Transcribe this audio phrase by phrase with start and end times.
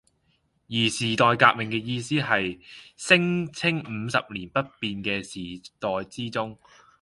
[0.67, 2.59] 而「時代革命」嘅意思係
[2.97, 6.57] 聲稱五十年不變嘅時代之中